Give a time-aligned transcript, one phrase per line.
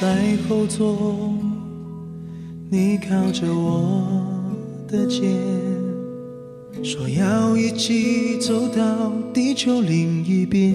[0.00, 1.32] 在后座，
[2.68, 4.04] 你靠着我
[4.88, 5.30] 的肩，
[6.82, 10.74] 说要一起走到地球另一边。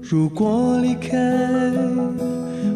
[0.00, 1.18] 如果离开，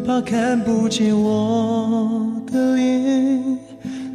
[0.05, 3.57] 怕看不见我的脸，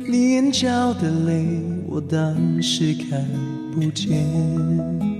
[0.06, 3.26] 你眼角的泪，我当时看
[3.74, 5.13] 不见。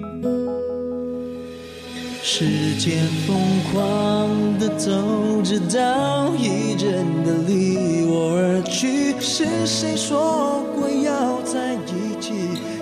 [2.27, 3.37] 时间疯
[3.71, 4.91] 狂的走，
[5.43, 9.15] 着到一阵的离我而去。
[9.21, 12.33] 是谁说过要在一起，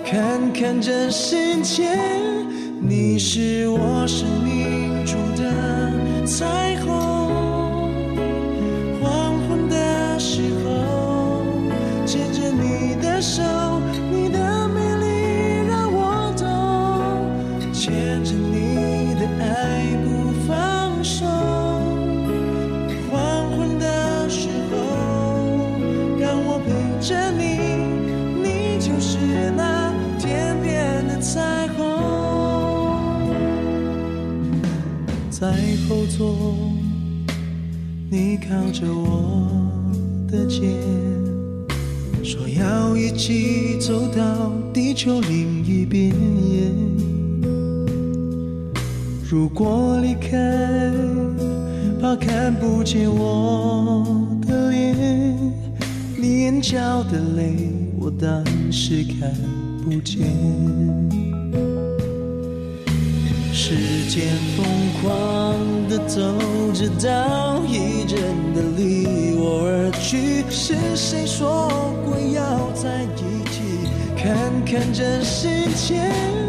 [0.07, 1.91] 看看这世界？
[2.81, 7.02] 你是我生命中的彩虹。
[35.43, 35.51] 在
[35.89, 36.55] 后座，
[38.09, 39.51] 你靠着我
[40.31, 40.71] 的肩，
[42.23, 46.13] 说要一起走到地球另一边。
[49.29, 50.93] 如果离开，
[52.01, 54.07] 怕看不见我
[54.47, 55.37] 的脸，
[56.17, 59.35] 你眼角的泪，我当时看
[59.83, 61.12] 不见。
[63.54, 63.75] 时
[64.08, 64.64] 间疯
[65.00, 66.22] 狂的走，
[66.72, 68.19] 着到一阵
[68.54, 70.43] 的离我而去。
[70.49, 71.69] 是谁说
[72.02, 73.60] 过要在一起，
[74.16, 74.34] 看
[74.64, 76.42] 看这世界？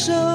[0.00, 0.29] show